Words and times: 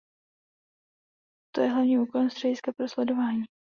To 1.55 1.61
je 1.61 1.69
hlavním 1.69 1.99
úkolem 2.01 2.29
střediska 2.29 2.71
pro 2.73 2.89
sledování. 2.89 3.43